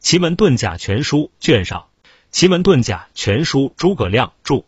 [0.00, 1.86] 奇门遁甲全书卷上，
[2.30, 4.64] 奇门遁甲全书诸葛亮著，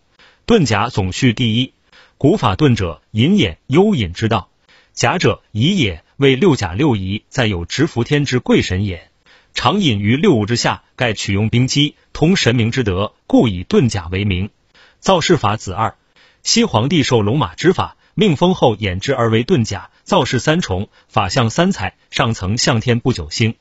[0.47, 1.73] 遁甲总序第一。
[2.17, 4.49] 古法遁者，隐也，幽隐之道。
[4.93, 9.09] 甲者，乙也，为六甲六仪，在有执福天之贵神也。
[9.55, 14.51] 常隐于六物之下，盖取用兵机，通神明之德，故以遁甲为名。
[14.99, 15.95] 造势法子二，
[16.43, 19.91] 西皇帝受龙马之法，命封后衍之而为遁甲。
[20.03, 23.55] 造势三重，法象三彩，上层向天不九星。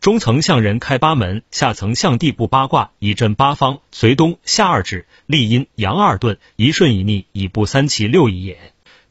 [0.00, 3.80] 中层向人开八门，下层向地布八卦，以镇八方。
[3.90, 8.58] 随东夏二指，立阴阳二遁，一顺一逆，以布三奇六仪也。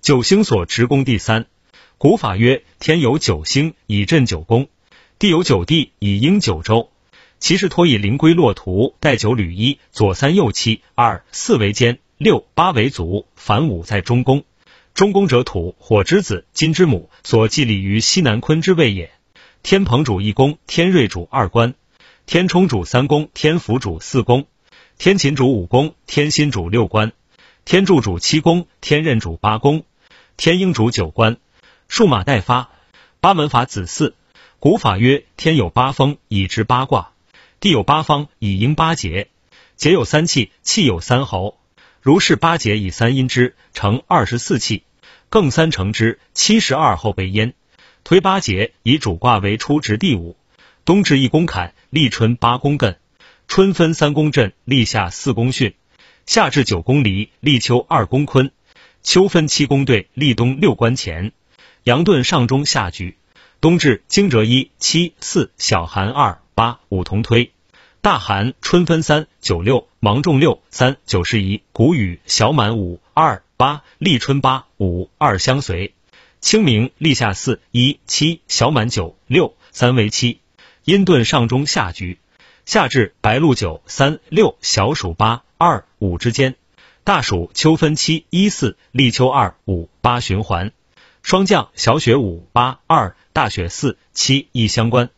[0.02, 1.48] 九星所职宫第三。
[1.98, 4.66] 古法曰：天有九星，以镇九宫；
[5.18, 6.92] 地有九地，以应九州。
[7.40, 14.44] 其是托以灵龟落图，带九履一，左三右七，二四为肩，六八为足，凡五在中宫。
[14.94, 19.12] 中宫者土，火之子，金之母，所寄礼于西南坤之位也。
[19.64, 21.74] 天蓬主一宫，天瑞主二官，
[22.26, 24.46] 天冲主三宫，天福主四宫，
[24.98, 27.14] 天琴主五宫，天心主六官，
[27.64, 29.86] 天柱主七宫，天任主八宫，
[30.36, 31.38] 天鹰主九官。
[31.88, 32.72] 数马代发，
[33.22, 34.12] 八门法子嗣。
[34.60, 37.14] 古法曰：天有八风，以知八卦；
[37.62, 39.30] 地有八方，以应八节。
[39.78, 41.58] 节有三气，气有三候。
[42.02, 44.84] 如是八节以三阴之，成二十四气；
[45.30, 47.54] 更三成之，七十二候被焉。
[48.04, 50.36] 推八节，以主卦为初值第五。
[50.84, 52.98] 冬至一宫坎，立春八宫艮；
[53.48, 55.74] 春分三宫震，立夏四宫巽；
[56.26, 58.50] 夏至九宫离，立秋二宫坤；
[59.04, 61.32] 秋分七宫兑，立冬六关乾。
[61.84, 63.18] 阳遁上中下局。
[63.62, 67.54] 冬至惊蛰一七四，小寒二八五同推。
[68.02, 75.94] 大寒春分三九六，芒种六三九十一，谷雨小满五二八，立春八五二相随。
[76.44, 80.42] 清明立夏四一七，小满九六三为七，
[80.84, 82.20] 阴遁上中下局。
[82.66, 86.56] 夏至白露九三六，小暑八二五之间。
[87.06, 90.74] 大暑秋分七一四，立秋二五八循环。
[91.22, 95.12] 霜降小雪五八二，大雪四七一相关。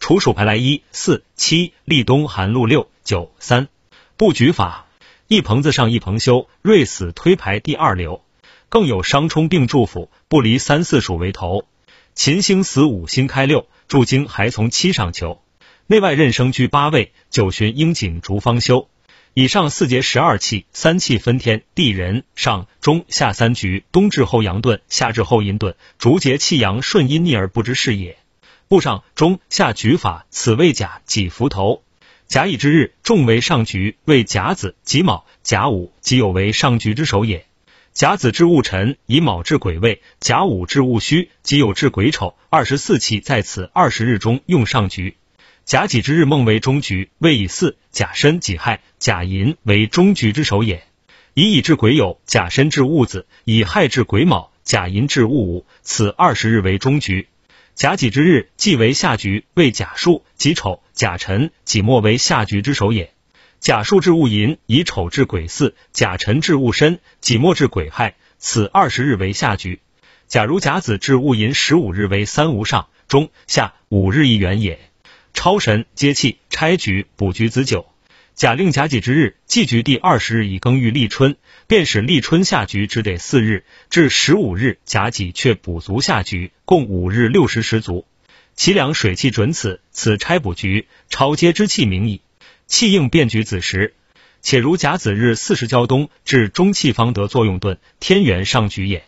[0.00, 3.68] 处暑排来一四七，立冬寒露六九三。
[4.16, 4.88] 布局法
[5.28, 8.24] 一棚子上一棚修，瑞死推排第二流。
[8.72, 11.66] 更有伤冲并祝福，不离三四属为头。
[12.14, 15.42] 秦星死五星开六，祝经还从七上求。
[15.86, 18.88] 内外任生居八位，九旬应景逐方休。
[19.34, 23.84] 以上四节十二气，三气分天地人上中下三局。
[23.92, 28.16] 冬至后阳遁，夏至后阴遁，逐节气阳顺阴逆而不知是也。
[28.68, 31.82] 布上中下局法，此谓甲己伏头。
[32.26, 37.44] 甲乙之日，众为上局，为甲子、己卯、甲午、己酉为上局之首也。
[37.94, 45.16] 甲子至戊辰，乙卯至癸未，甲午至戊戌，己酉至癸丑，二十四气在此二十日中用上局。
[45.66, 50.84] 甲己之日梦为中局，未以巳、甲申、己亥、甲寅为中局之首也。
[51.34, 57.28] 乙乙至癸酉，甲申至戊子，乙亥至癸卯，甲寅至戊午，此二十日为中局。
[57.74, 63.12] 甲己之日即为下局，为甲戍、己丑、甲辰、己末为下局之首也。
[63.62, 69.78] 甲戌至戊寅，乙丑至癸巳，甲辰至戊申，己末至癸亥，此二十日为下局。
[70.26, 74.80] 假如甲子至戊寅十五日为三无上、中、下五日一元也。
[75.32, 77.86] 超神接气拆局补局子九。
[78.34, 81.36] 甲令甲己之日，祭局第二十日以庚玉立春，
[81.68, 88.06] 便使立春下局只得四日，至十五日甲己却补足下局，共五日六时十足。
[88.56, 92.22] 其两水气准此，此拆补局超接之气明矣。
[92.72, 93.92] 气应变局子时，
[94.40, 99.04] 且如甲子日四时交东，至中气方得作用遁，天元上局也。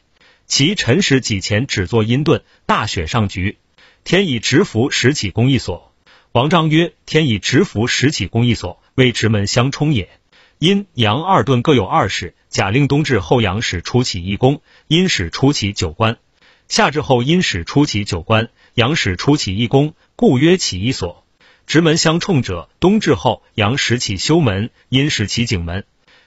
[0.46, 3.56] 其辰时己前只作阴遁，大雪上局，
[4.04, 5.94] 天以直伏时起公一所。
[6.32, 10.10] 王章曰：天以直伏时起公一所，为直门相冲也。
[10.58, 16.16] 阴阳二遁各有二使，甲令冬至后阳使初起一宫，阴使初起九官；
[16.68, 21.23] 夏至后阴使初起九官，阳使初起一宫，故曰起一所。
[21.66, 25.82] 直门相冲者，冬至后阳时起修门，阴时起景门；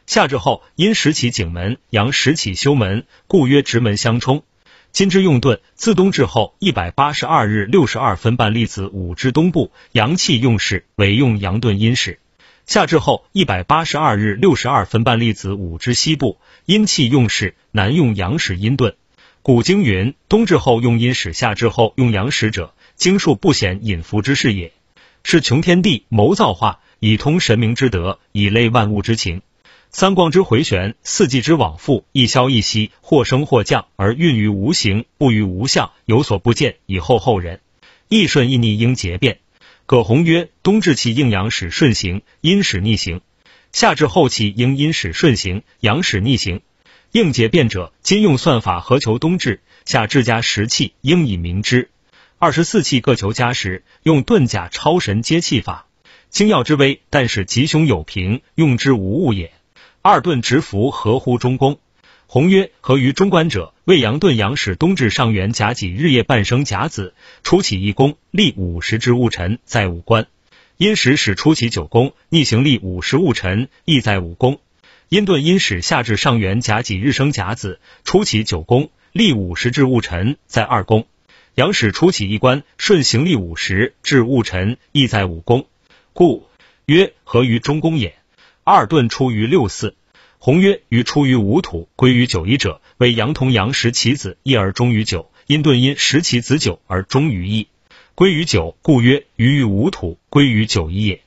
[0.05, 4.43] 夏至后阴时起景门，阳时起修门，故曰直门相冲。
[4.91, 12.17] 今之用遁，自冬至后一百八十二日六十二分半粒子午之东部，阳气用事，为用阳遁阴时；
[12.65, 18.95] 夏至后一百八十二日六十二分半粒子午之西部，阴气用事，南用阳时阴遁。
[19.43, 24.73] 古经云：冬至后用阴时，夏至后用阳时者，经数不显隐伏之事也。
[25.23, 29.41] 是穷天地谋造化，以通神明之德，以类万物之情。
[29.89, 37.61] 三光之回旋，四季之往复，一消一息，或升或降，而运于无形，不于无相，有所不见，以后后人。
[38.09, 39.39] 易顺易逆应节变。
[39.85, 43.19] 葛洪曰：冬至气应阳使顺行，阴使逆行；
[43.71, 46.61] 夏至后期应阴使顺行，阳使逆行。
[47.13, 49.61] 应节变者，今用算法何求冬至？
[49.85, 51.89] 夏至加时气，应以明之。
[52.39, 55.87] 二十四气各求加时，用遁甲超神接气法。
[56.29, 59.51] 精要之微，但是吉凶有平，用之无误也。
[60.03, 61.79] 二遁直符合乎中宫。
[62.27, 70.27] 洪曰：合于中官者，未阳遁阳使冬至上元甲己日夜半生甲子，初起一宫，立五十之戊辰，在五官。
[70.77, 74.59] 阴时使初起九宫，逆行立五十戊辰，亦在五宫。
[75.09, 81.07] 阴遁阴使夏至上元甲己日生甲子，初起九宫，立五十至戊辰，在二宫。
[81.57, 85.65] 阳始初起一官，顺行历五十至戊辰，亦在五宫。
[86.13, 86.47] 故
[86.85, 88.15] 曰合于中宫也。
[88.63, 89.95] 二遁出于六四。
[90.37, 97.67] 洪曰：于出于五土，归于九一者，为阳同阳食其子一而终于九；阴遁阴食其子九而终于一，
[98.13, 101.21] 归于九，故曰于于五土，归于九一也。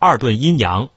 [0.00, 0.90] 二遁阴阳，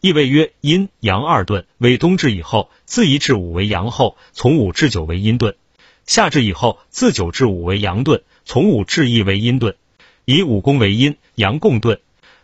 [0.00, 1.64] 亦谓曰阴阳二遁。
[1.78, 5.54] 为冬至以后，自一至五为阳后，从五至九为阴遁；
[6.06, 9.74] 夏至以后，自九至五为阳遁，从五至一为阴遁。
[10.24, 11.98] 以五宫为阴阳共遁。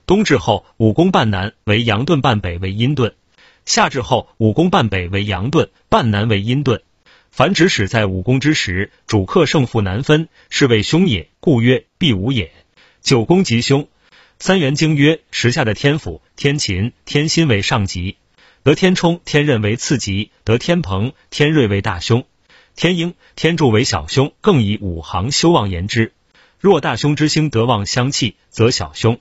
[0.05, 3.13] 冬至后，五宫半南为阳遁，半北为阴遁。
[3.65, 6.81] 夏至后，五宫半北为阳遁，半南为阴遁。
[7.31, 12.53] 凡指使在五宫之时，主客胜负难分，是谓凶也，故曰必无也。
[13.01, 13.89] 九宫吉凶。
[14.39, 18.17] 三元经曰：时下的天府、天琴、天心为上吉，
[18.65, 22.27] 得天冲、天任为次吉，得天蓬、天瑞为大凶，
[22.77, 24.33] 天鹰、天柱为小凶。
[24.41, 26.13] 更以五行修旺言之。
[26.59, 29.17] 若大凶之星得旺相气，则小凶；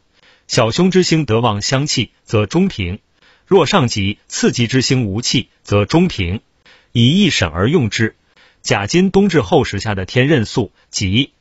[0.48, 3.00] 小凶之星得旺相气，则中平。
[3.48, 6.42] 若上级次吉之星无气，则中平，
[6.92, 8.16] 以一审而用之。
[8.62, 11.34] 甲金冬至后时下的天任宿吉，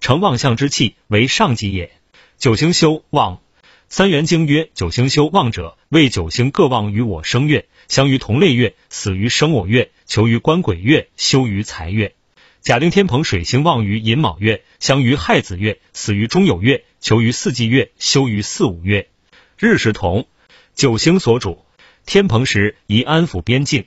[0.00, 1.90] 成旺相之气为上级也。
[2.38, 3.40] 九星修旺，
[3.88, 12.14] 三元经曰：九星修旺者，为九星各旺于我生月，相于同类月，死于生我月，求于官鬼月，休于财月。
[12.60, 19.08] 甲令天蓬水星旺于寅卯月，相于亥子月，死于中酉月，求于四季月，休于四五月。
[19.56, 20.26] 日时同。
[20.74, 21.64] 九星所主，
[22.06, 23.86] 天蓬时宜安抚边境，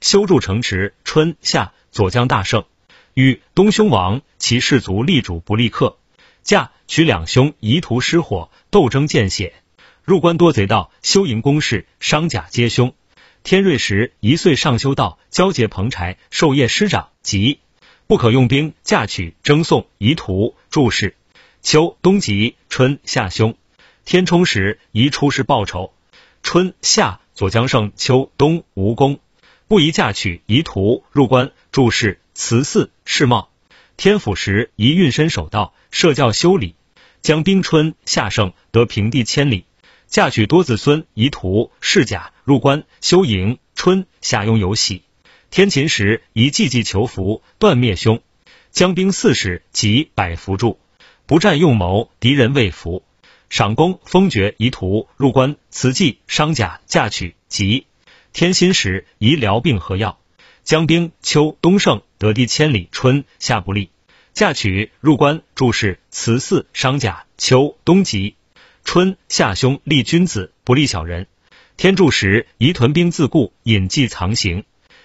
[0.00, 0.94] 修筑城池。
[1.04, 2.64] 春夏左将大胜，
[3.14, 5.98] 与东凶王，其士卒立主不立克。
[6.42, 9.54] 驾取两凶，夷图失火，斗争见血。
[10.02, 12.92] 入关多贼盗，修营宫室，商甲皆凶。
[13.42, 17.58] 天瑞时一岁上修道，交结蓬柴，授业师长，吉。
[18.06, 21.16] 不可用兵，嫁娶征送，夷图注释。
[21.60, 23.56] 秋冬吉，春夏凶。
[24.04, 25.92] 天冲时宜出师报仇。
[26.44, 29.18] 春夏左将胜，秋冬无功，
[29.66, 30.42] 不宜嫁娶。
[30.46, 33.50] 宜徒入关，注释慈祀世茂。
[33.96, 36.76] 天府时宜运身守道，设教修理。
[37.22, 39.64] 将兵春夏胜，得平地千里。
[40.12, 43.58] 嫁娶多子孙，宜徒侍甲入关修营。
[43.74, 45.04] 春夏用有喜。
[45.50, 48.20] 天秦时宜祭祭求福，断灭凶。
[48.70, 50.78] 将兵四十，及百福助，
[51.24, 53.02] 不战用谋，敌人未服。
[53.48, 57.86] 赏功封爵遗图入关辞祭伤甲嫁娶吉
[58.34, 60.18] 天心时宜疗病和药
[60.62, 63.88] 将兵秋冬胜得地千里春夏不利
[64.34, 68.36] 嫁娶入关注释辞祀伤甲秋冬吉
[68.84, 71.26] 春夏凶利君子不利小人
[71.76, 74.64] 天柱时宜屯兵自固隐迹藏形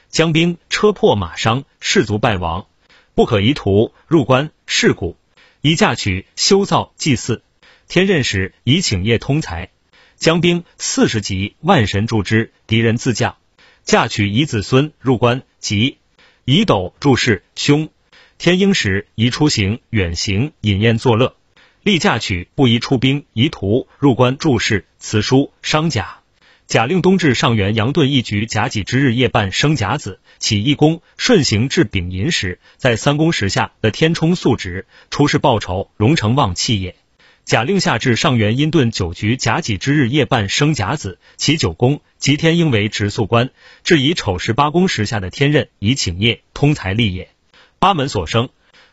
[0.09, 2.67] 将兵车破马伤士卒败亡
[3.15, 5.17] 不可移图入关事故
[5.61, 7.41] 宜嫁娶修造祭祀。
[7.87, 9.69] 天任时，宜请业通财，
[10.17, 13.37] 将兵四十级，万神助之，敌人自降。
[13.85, 15.97] 嫁娶宜子孙入关，吉。
[16.43, 17.87] 以斗注释凶。
[18.37, 21.36] 天鹰时，宜出行远行，饮宴作乐。
[21.87, 26.17] 立嫁娶不宜出兵，宜徒入关注释辞书商甲。
[26.65, 36.97] 甲令冬至上元阳遁一局甲己之日夜半生甲子，起一宫顺行至丙寅时，在三宫时下的天冲宿值，出世报仇，荣成旺气也。
[37.45, 43.51] 甲令下至上元阴遁九局甲己之日夜半生甲子，其九宫吉天应为直宿官，
[43.85, 47.29] 至以丑时八宫时下的天任以请业通财利也。
[47.79, 48.49] 八门所生，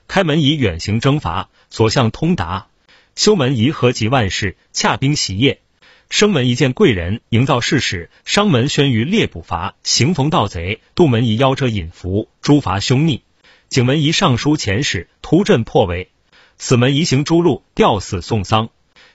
[0.07, 2.69] 开门以远行征伐，所向通达；
[3.16, 5.59] 修门宜合集万事，洽兵习业；
[6.11, 13.21] 生门宜见贵人，营造事使；商门宣于猎捕伐，行逢盗贼；杜门宜邀车引伏，诛伐凶逆；
[13.68, 16.11] 景门宜上书遣使，突阵破围。
[16.56, 18.71] 此门宜行诸路，吊死送丧；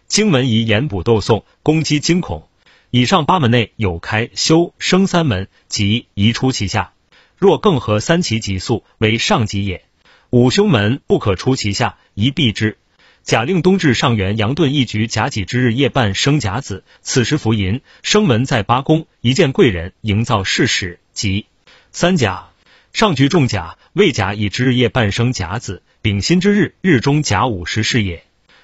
[0.07, 2.47] 经门移严补斗讼，攻击惊恐。
[2.91, 6.93] 以上八门内有开修生三门，即移出其下。
[7.37, 9.83] 若更合三奇极速，为上级也。
[10.29, 12.77] 五凶门不可出其下，宜避之。
[13.23, 21.45] 甲令冬至上元阳遁一局甲己之日夜半生甲子，此时福银生门在八宫，一见贵人，营造事使即
[21.91, 22.49] 三甲
[22.91, 28.23] 上局中甲，未甲乙之日夜半生甲子，丙辛之日日中甲午时是也。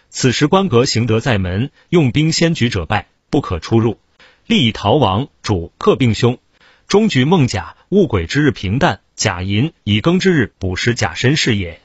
[0.10, 4.00] 此时官格行德在门，用兵先举者败，不可出入。
[4.48, 6.40] 利以逃亡，主克病凶。
[6.88, 11.82] 中局孟甲戊癸之日平淡，甲寅乙庚之日补时甲申是也。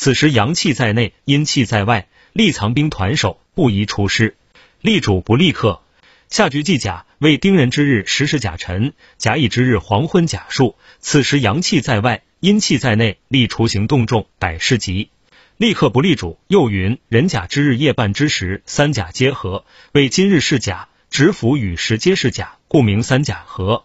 [0.00, 2.08] 此时阳气在内，阴气在外。
[2.32, 4.34] 立藏兵团守，不宜出师。
[4.80, 5.82] 立主不立客。
[6.30, 10.74] 下局季甲为丁壬之日，时时甲辰；甲乙之日黄昏甲戍。
[11.00, 15.10] 此时阳气在外，阴气在内，立雏行动众，百事吉。
[15.58, 16.38] 立刻不立主。
[16.48, 23.84] 又云：人甲之日夜半之时，三甲皆合，为今日是甲，直符与时皆是甲，故名三甲合。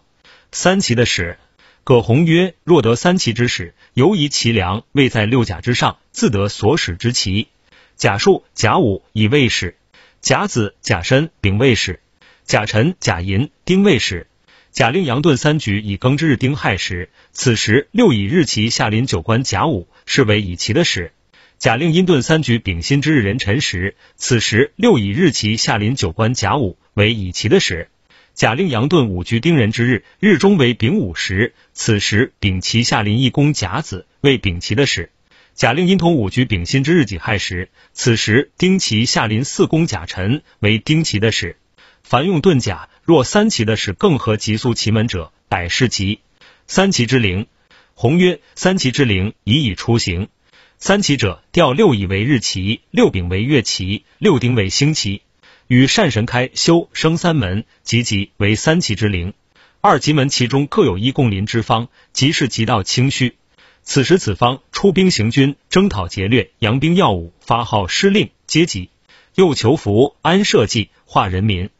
[0.50, 1.38] 三奇的使，
[1.86, 7.46] 葛洪曰：若得三奇之使，犹宜其良，位在六甲之上，自得所使之奇。
[7.94, 9.76] 甲戍、甲午乙未使，
[10.20, 12.00] 甲子、甲申、丙未使，
[12.44, 14.26] 甲辰、甲寅、丁未使。
[14.72, 21.12] 甲令阳遁三局以庚之日丁亥时，此时六乙日奇下临九官甲午，是为乙奇的时。
[21.56, 27.88] 甲令阴遁三局丙辛之日壬辰时，此时六乙日奇下临九官甲午，为乙奇的时。
[28.36, 35.10] 甲令阳遁五局丁壬之日，日中为丙午时，此时丙奇下临一宫甲子，为丙奇的时。
[35.54, 41.56] 甲令阴同五局丙辛之日己亥时，此时丁奇下临四宫甲辰，为丁奇的时。
[42.02, 46.20] 凡用遁甲，若三奇的使更合急速奇门者，百事吉。
[46.66, 47.46] 三奇之灵，
[47.94, 50.28] 红曰：三奇之灵，已以出行。
[50.76, 55.22] 三奇者，调六乙为日奇，六丙为月奇，六丁为星奇，
[55.68, 59.34] 与善神开修生三门，吉吉为三奇之灵。
[59.80, 63.34] 二吉门其中各有一共临之方，即是吉道清虚。
[63.82, 68.90] 此时此方出兵行军，征讨劫掠，扬兵耀武，发号施令，皆吉。
[69.34, 71.70] 又求福，安社稷，化人民。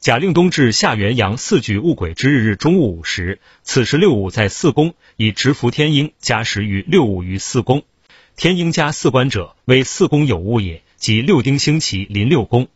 [0.00, 7.84] 假令冬至下元阳四举戊癸之日日中午午时，此时六五在四宫，以直服天鹰，加时于六五于四宫。
[8.36, 10.82] 天鹰加四官者，为四宫有物也。
[10.96, 12.68] 即六丁星旗临六宫，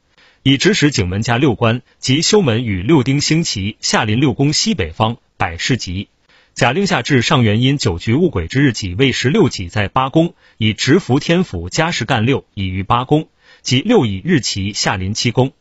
[0.42, 6.08] 以直使景门加六官，即修门与六丁星旗下临六宫西北方，百事吉。
[6.54, 13.28] 甲令下至上元因九局戊癸之日己未十六己在八宫，以直符天府加时干六，已于八宫，
[13.60, 15.52] 即六乙日旗下临七宫，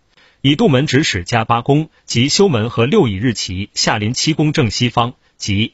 [0.41, 5.73] 以杜门指使加八宫，即修门和六乙日旗下临七宫正西方，即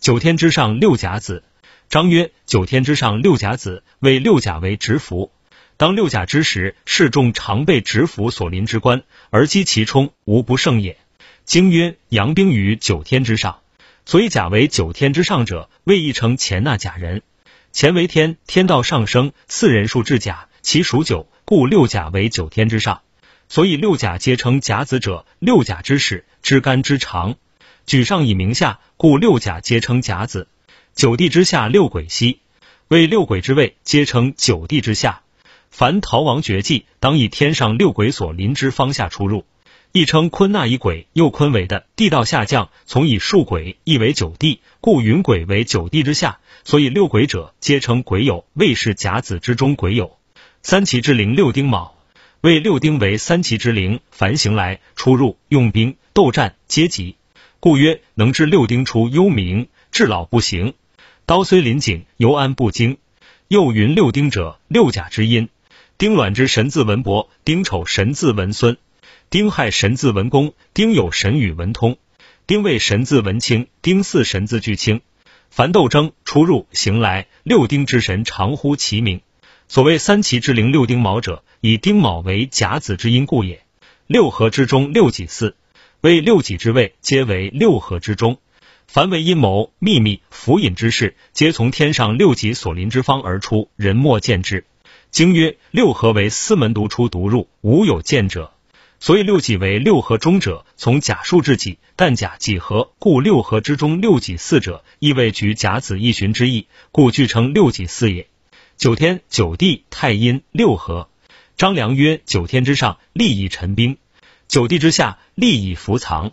[0.00, 1.44] 九天之上六甲子。
[1.90, 5.30] 章曰：九天之上六甲子，为六甲为直符。
[5.78, 10.96] 当六甲之时，士众常被执府所临之官，而击其冲，无不胜也。
[11.44, 13.58] 经曰：阳兵于九天之上。
[14.06, 17.22] 所以甲为九天之上者，谓亦称前那甲人。
[17.74, 23.02] 乾为天，天道上升，四人数至甲，其属九，故六甲为九天之上。
[23.48, 27.36] 所以六甲皆称甲子者，六甲之始，之干之长，
[27.84, 30.48] 举上以名下，故六甲皆称甲子。
[30.94, 32.40] 九地之下六鬼兮，
[32.88, 35.20] 为六鬼之位，皆称九地之下。
[35.78, 39.44] 凡逃亡绝迹，当以天上六鬼所临之方下出入。
[39.92, 48.46] 亦称坤纳以鬼，又坤为的地道下降，从以数鬼，亦为九地，故云鬼为九地之下，所以六鬼者，皆称鬼友。
[48.54, 50.16] 谓是甲子之中鬼友。
[50.62, 51.94] 三奇之灵六丁卯，
[52.40, 57.16] 谓六丁为三奇之灵，凡行来出入用兵斗战皆吉，
[57.60, 60.72] 故曰能知六丁出幽冥，至老不行。
[61.26, 62.96] 刀虽临颈，犹安不惊。
[63.48, 65.50] 又云六丁者，六甲之阴。
[65.98, 68.76] 丁卵之神字文伯，丁丑神字文孙。
[69.30, 71.96] 丁亥神字文公，丁酉神与文通，
[72.46, 75.00] 丁未神字文清，丁巳神字巨清。
[75.48, 79.22] 凡斗争、出入、行来，六丁之神常呼其名。
[79.68, 83.62] 所谓三奇之灵六丁卯者，以丁卯为甲子之因故也。
[84.06, 85.54] 六合之中六己巳，
[86.02, 88.38] 为六己之位，皆为六合之中。
[88.86, 94.66] 凡为阴谋、秘密、伏隐之事，皆从天上六己所临之方而出，人莫见之。
[95.10, 98.52] 经曰：六合为司门独出独入，无有见者。
[98.98, 108.26] 所以六己为六合中者，从甲数至己，但甲己合，故六合之中六己四者，意为举甲子一旬之意，故据称六己四也。
[108.76, 111.08] 九天九地太阴六合，
[111.56, 113.96] 张良曰：九天之上，利以陈兵；
[114.48, 116.32] 九地之下，利以伏藏。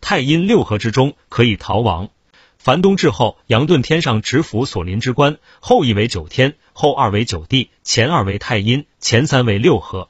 [0.00, 2.10] 太阴六合之中，可以逃亡。
[2.58, 10.08] 凡冬至后，阳遁天上执府所临之官，后一为九天，后二为九地，前二为太阴，前三为六合。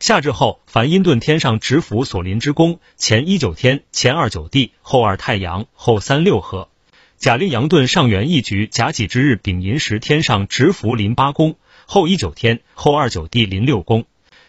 [0.00, 6.68] 夏至后，凡阴遁天上执府所临之宫，前一九天，前二九地，后二太阳，后三六合。
[7.16, 11.56] 甲令阳遁上元一局甲己之日丙寅时，天上执府临八宫，
[11.86, 14.04] 后一九天，后二九地临六宫，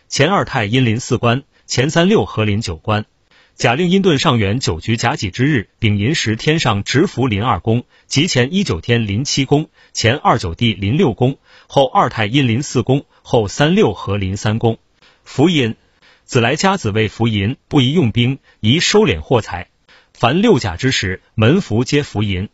[0.09, 3.05] 前二太阴临四官，前三六合临九官。
[3.53, 14.77] 甲令阴遁上元九局甲己之日，丙寅时天上直符临二宫，即前一九天临七宫，前二九地临六宫，后二太阴临四宫，后三六合临三宫。
[15.23, 15.75] 福阴，
[16.23, 19.69] 子来家子为福阴，不宜用兵，宜收敛货财。
[20.13, 22.49] 凡六甲之时，门福皆福阴。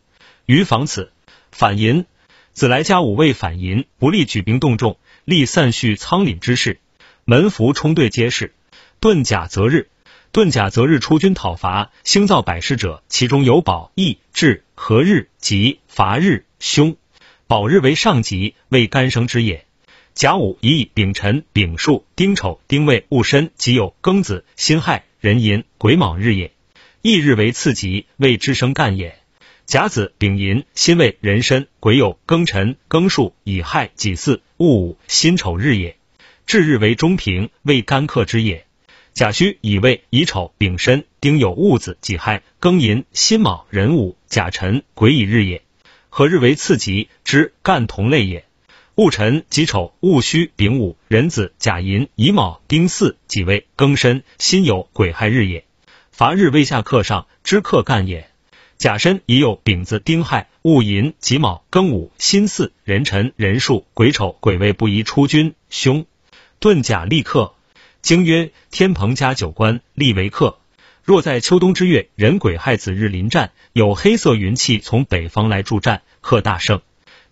[0.46, 1.12] 于防此
[1.50, 2.06] 反淫，
[2.52, 6.80] 子来家五位反淫，不利举兵动众，利散蓄仓廪之事。
[7.24, 8.52] 门福冲兑皆是。
[9.00, 9.88] 遁甲择日。
[10.32, 16.96] 遁甲择日出军讨伐，兴造百事者，其中有宝、义、智、和日、吉、伐日、凶。
[17.52, 19.66] 宝日为上吉，为干生之也。
[20.14, 26.52] 甲午、乙、丙辰、丙戌、丁丑、丁未、戊申，己酉庚子、辛亥、壬寅、癸卯日也。
[27.02, 29.18] 义日为次吉，为支生干也。
[29.66, 35.96] 甲子、丙寅、辛未、壬申、癸酉、庚辰、庚戌、乙亥、己巳、戊午、辛丑日也。
[36.46, 38.64] 至日为中平，为干克之也。
[39.12, 45.61] 甲戌、乙未、乙丑、丙申、丁酉、戊子、己亥、庚寅、辛卯、壬午、甲辰、癸乙日也。
[46.14, 48.44] 何日为次吉之干同类也？
[48.96, 55.64] 戊辰、己丑、戊戌、丙午、壬子、甲寅、乙卯、丁巳、己未、庚申、辛酉、癸亥日也。
[56.10, 58.28] 伐日为下克上之克干也。
[58.76, 66.04] 甲申已有丙子、丁亥、戊寅、己卯、庚午、辛巳、壬辰、壬戌、癸丑、癸未不宜出军，凶。
[66.60, 67.54] 遁甲立克。
[68.02, 70.58] 经曰：天蓬加九官，立为克。
[71.04, 76.80] 若在秋冬之月，人癸亥子日临战，有黑色云气从北方来助战，克大胜。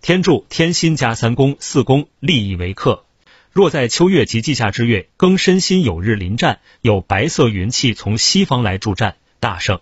[0.01, 3.05] 天柱天心加三宫四宫，立以为克。
[3.53, 9.79] 若在秋月及季夏之月，庚申辛酉日临战，有白色云气从西方来助战，大胜。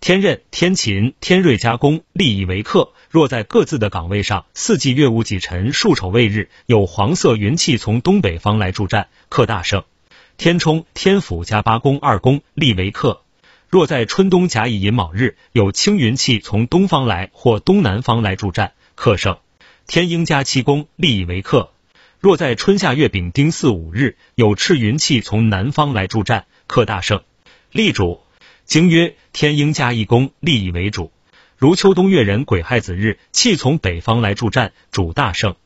[0.00, 2.92] 天任天琴天瑞加宫，立以为克。
[3.08, 9.84] 若在各自的岗位上，四季月戊己辰戍丑未日，有黄色云气从东北方来助战，克大胜。
[10.36, 13.22] 天冲天府加八宫二宫立为克。
[13.68, 19.36] 若在春冬甲乙寅卯日，有青云气从东方来或东南方来助战，克胜。
[19.86, 21.70] 天鹰加七宫立以为克。
[22.18, 27.22] 若在春夏月丙丁巳午日，有赤云气从南方来助战，克大胜。
[27.70, 28.22] 立主
[28.64, 31.12] 经曰：天鹰加一宫立以为主。
[31.58, 35.56] 如秋冬月人癸亥子日，气从北方来助战，主大胜。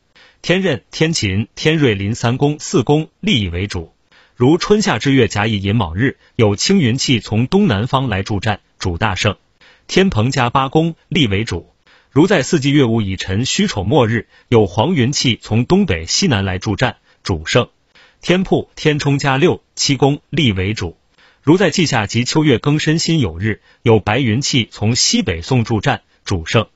[0.41, 3.93] 天任天琴天瑞临三宫四宫立以为主。
[4.35, 9.37] 如春夏之月甲乙寅卯日，有青云气从东南方来助战，主大胜。
[9.85, 11.69] 天蓬加八宫立为主。
[12.09, 17.69] 如在四季月戊乙辰戌丑末日，有黄云气从东北西南来助战，主胜。
[18.21, 20.97] 天铺天冲加六七宫立为主。
[21.43, 26.67] 如在季夏及秋月庚申辛酉日，有白云气从西北送助战，主胜。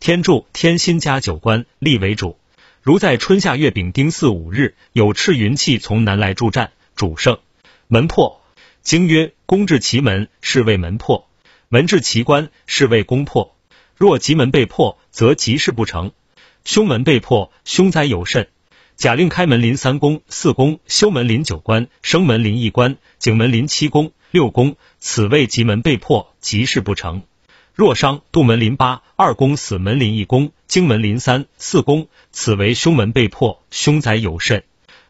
[0.00, 2.36] 天柱天心加九官立为主。
[2.82, 6.72] 如在春夏月丙丁巳午日，有赤云气从南来助战。
[6.94, 7.38] 主胜
[7.88, 8.40] 门破，
[8.82, 11.26] 经曰：攻至其门，是谓门破；
[11.68, 13.54] 门至其关，是谓攻破。
[13.96, 16.10] 若吉门被破，则吉事不成；
[16.64, 18.48] 凶门被破，凶灾有甚。
[18.96, 27.22] 假令开门临三宫、四宫，修门临九关，生门临一关，景门临七宫、六宫，此谓吉门被破，吉事不成。
[27.74, 34.62] 若伤杜门临八、二宫，死门临一宫，经门临三、四宫，此为凶门被破，凶灾有甚。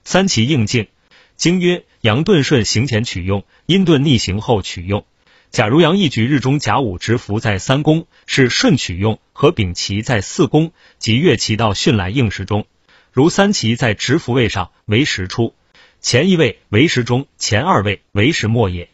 [0.03, 0.89] 三奇应境。
[1.37, 5.05] 经曰：阳遁顺行前取用，阴遁逆行后取用。
[5.51, 12.67] 假如阳一局日中甲午直伏在三宫，是顺取用；和丙奇在四宫，即月奇到巽来应时中。
[13.13, 15.55] 如三奇在直伏位上为时初，
[16.01, 18.89] 前一位为时中，前二位为时末也。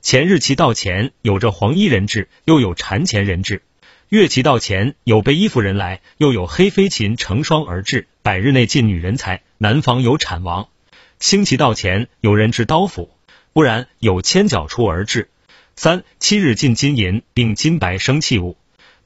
[0.00, 3.60] 前日其到前，有着黄衣人质，又有缠前人质；
[4.08, 8.06] 月齐到前，有被衣服人来，又有黑飞禽成双而至。
[8.22, 10.68] 百日内进女人才，南方有产亡。
[11.18, 13.08] 星期到前，有人执刀斧；
[13.54, 15.30] 不然，有千脚出而至。
[15.74, 18.56] 三七日进金银，并金白生器物。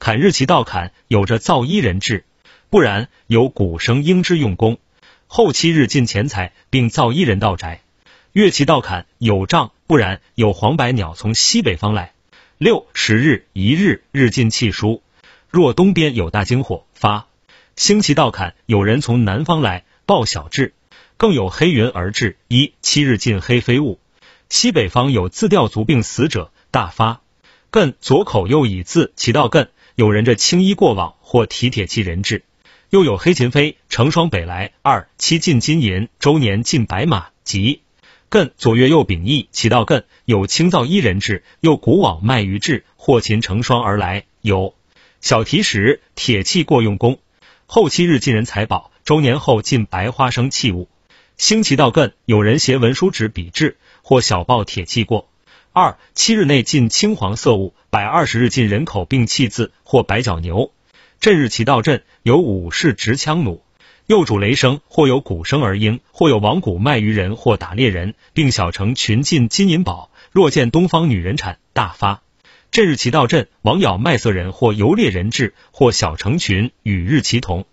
[0.00, 2.24] 砍日其道砍，有着造衣人至；
[2.68, 4.78] 不然，有鼓声应之用功。
[5.28, 7.80] 后七日进钱财，并造衣人到宅。
[8.32, 12.12] 月其道砍，有杖；不然，有黄白鸟从西北方来。
[12.58, 15.02] 六十日一日日进气书。
[15.48, 17.28] 若东边有大惊火发，
[17.76, 20.74] 星期到砍，有人从南方来报晓至。
[21.20, 24.00] 更有黑云而至，一七日进黑飞物。
[24.48, 27.20] 西北方有自吊足病死者，大发。
[27.70, 32.42] 艮左口右乙字其道艮，有人着青衣过往，或提铁器人至。
[32.88, 34.72] 又有黑禽飞成双北来。
[34.80, 37.82] 二七进金银，周年进白马，吉。
[38.30, 44.24] 艮左月右丙翼其道艮，有青皂衣人至，又古往卖鱼至，或禽成双而来。
[44.40, 44.74] 有
[45.20, 47.18] 小提石铁器过用功。
[47.66, 50.88] 后七日进人财宝，周年后进白花生器物。
[51.40, 55.30] 星旗到艮，有人携文书纸笔至，或小报铁器过。
[55.72, 60.70] 二七日内进青黄色物，百二十日进人口并弃字或白角牛。
[61.18, 63.62] 震日其到震，有武士执枪弩，
[64.04, 70.10] 又主雷声，或有鼓声而应，或有王鼓卖鱼人或打猎人，并小城群进金银宝。
[70.32, 72.20] 若见东方女人产，大发。
[72.70, 77.64] 这日其到镇，王咬卖色人或游猎人至，或小成群，与日其同。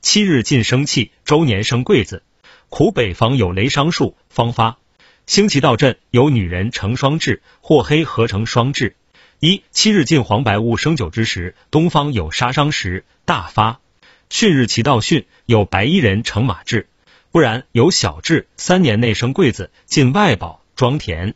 [0.00, 2.22] 七日进生气，周年生贵子。
[2.68, 4.78] 苦北方有雷伤树，方发。
[5.26, 8.96] 星旗到阵，有女人成双至，或黑合成双至。
[9.40, 13.80] 一七日进黄白物生酒之时，东方有杀伤时，大发。
[14.30, 16.88] 汛日其到汛，有白衣人乘马至，
[17.32, 18.46] 不然有小至。
[18.56, 21.34] 三年内生贵子，进外宝，庄田。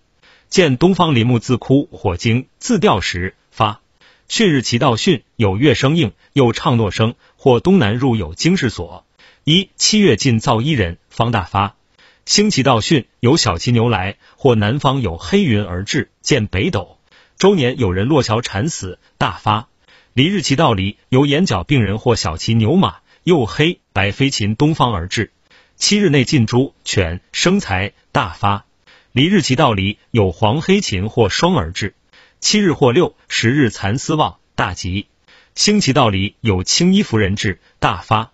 [0.49, 3.81] 见东方林木自枯火精自掉时发，
[4.29, 9.05] 汛日其道汛有月生应，又唱诺声，或东南入有经世所。
[9.45, 11.77] 一七月进造衣人方大发，
[12.25, 16.97] 星期道汛有小骑牛来，或南方有黑云而至，见北斗。
[17.37, 19.69] 周年有人落桥惨死，大发。
[20.13, 25.33] 离日其道离有眼角病人或小骑牛马，又黑白飞禽东方而至。
[25.77, 28.65] 七日内进猪犬生财大发。
[29.13, 31.95] 离日其道离有黄黑禽或双而至，
[32.39, 35.07] 七日或六十日蚕丝旺大吉。
[35.55, 38.31] 星其道离有青衣服人至大发。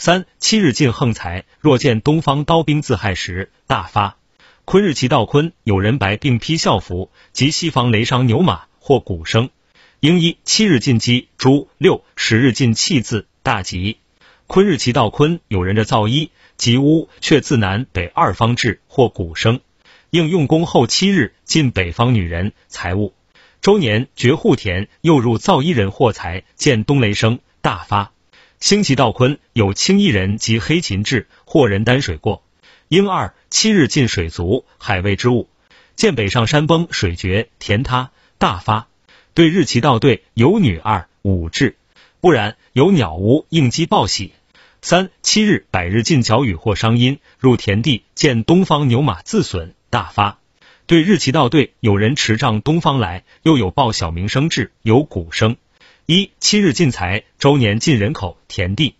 [0.00, 4.16] 三七日进横财，若见东方刀兵自害时大发。
[4.64, 9.50] 坤日其道坤有人白并披校服，及西方雷伤牛马或鼓声。
[9.98, 13.98] 应一七日进鸡猪六十日进气字大吉。
[14.46, 19.58] 坤日其道坤有人着造衣及屋却自南北二方至或鼓声。
[20.10, 23.14] 应用功后七日，进北方女人财物。
[23.60, 28.12] 周年绝户田，又入造衣人获财，见东雷声大发。
[28.60, 32.42] 星期道坤有青衣人及黑禽至，或人担水过。
[32.88, 35.48] 应二七日进水足，海味之物。
[35.94, 38.88] 见北上山崩水绝田塌大发。
[39.32, 41.76] 对日其道对有女二五至，
[42.20, 44.32] 不然有鸟屋应鸡报喜。
[44.82, 49.74] 三七日百日进角雨或伤阴，入田地见东方牛马自损。
[49.90, 50.40] 大发，
[50.86, 55.56] 对日期到对，有人持杖东方来，又有报小鸣声至，有鼓声。
[56.10, 58.94] 一七日进财，周年进人口田地。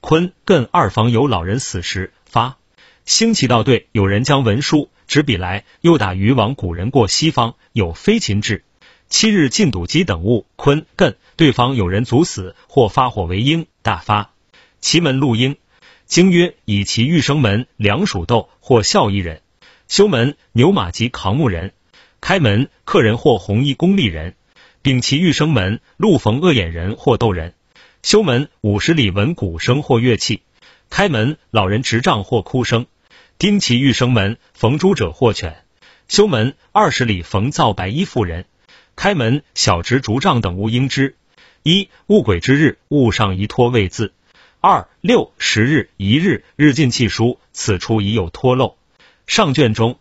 [0.00, 2.56] 坤艮二方有老人死时发。
[3.04, 8.64] 星期到对，有人将文书执笔来，又打渔网古人过西方，有飞禽至。
[9.10, 14.30] 七日进赌鸡等物，坤艮对方有人卒死，或发火为鹰，大发。
[14.80, 15.58] 奇门录鹰，
[16.06, 19.42] 经曰以其欲生门，良属斗或孝一人。
[19.86, 21.74] 修门牛马及扛木人，
[22.22, 24.34] 开门客人或红衣公吏人，
[24.84, 27.54] 丙其欲生门路逢恶眼人或斗人。
[28.02, 30.42] 修门五十里闻鼓声或乐器，
[30.90, 32.84] 开门老人执杖或哭声。
[33.38, 35.56] 丁其欲生门逢猪者或犬。
[36.06, 38.44] 修门二十里逢造白衣妇人，
[38.94, 41.16] 开门小执竹杖等物应之。
[41.62, 44.12] 一戊癸之日，误上宜托位字。
[44.60, 48.76] 二六十日一日日尽气疏，此处已有脱漏。
[49.26, 49.98] 上卷中